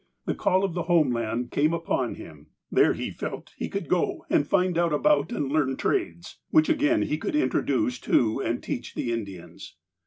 The 0.25 0.33
call 0.33 0.63
of 0.63 0.73
the 0.73 0.81
home 0.89 1.11
land 1.13 1.51
came 1.51 1.75
upon 1.75 2.15
him. 2.15 2.47
There 2.71 2.93
he 2.93 3.11
felt 3.11 3.53
he 3.55 3.69
could 3.69 3.87
go, 3.87 4.25
and 4.31 4.47
find 4.47 4.75
out 4.75 4.91
about 4.93 5.31
and 5.31 5.51
learn 5.51 5.77
trades, 5.77 6.39
which 6.49 6.65
he 6.69 6.73
again 6.73 7.07
could 7.19 7.35
introduce 7.35 7.99
to 7.99 8.41
and 8.41 8.63
teach 8.63 8.95
the 8.95 9.11
Indians. 9.13 9.75